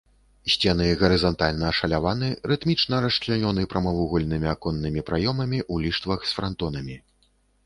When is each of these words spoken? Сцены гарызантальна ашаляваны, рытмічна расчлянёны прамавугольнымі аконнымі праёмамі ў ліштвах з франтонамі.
Сцены 0.51 0.85
гарызантальна 1.01 1.65
ашаляваны, 1.71 2.29
рытмічна 2.51 3.01
расчлянёны 3.05 3.67
прамавугольнымі 3.75 4.47
аконнымі 4.55 5.05
праёмамі 5.11 5.59
ў 5.71 5.75
ліштвах 5.87 6.19
з 6.33 6.37
франтонамі. 6.41 6.97